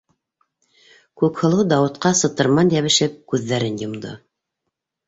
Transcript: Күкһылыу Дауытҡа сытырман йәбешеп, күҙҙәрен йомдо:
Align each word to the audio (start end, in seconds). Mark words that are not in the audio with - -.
Күкһылыу 1.23 1.67
Дауытҡа 1.75 2.13
сытырман 2.23 2.75
йәбешеп, 2.79 3.25
күҙҙәрен 3.35 3.81
йомдо: 3.87 4.21